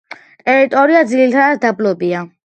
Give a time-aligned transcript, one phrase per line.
[0.45, 2.23] ტერიტორია ძირითადად დაბლობია.